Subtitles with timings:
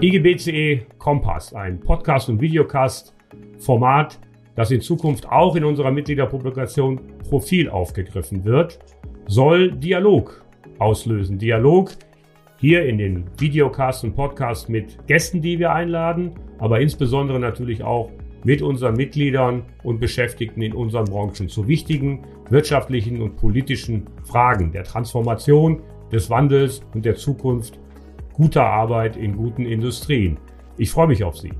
[0.00, 4.18] IGBCE Kompass, ein Podcast- und Videocast-Format,
[4.54, 8.78] das in Zukunft auch in unserer Mitgliederpublikation Profil aufgegriffen wird,
[9.26, 10.44] soll Dialog
[10.78, 11.38] auslösen.
[11.38, 11.92] Dialog
[12.58, 18.10] hier in den Videocasts und Podcasts mit Gästen, die wir einladen, aber insbesondere natürlich auch
[18.44, 24.84] mit unseren Mitgliedern und Beschäftigten in unseren Branchen zu wichtigen wirtschaftlichen und politischen Fragen der
[24.84, 25.82] Transformation,
[26.12, 27.80] des Wandels und der Zukunft
[28.36, 30.36] guter Arbeit in guten Industrien.
[30.76, 31.52] Ich freue mich auf Sie.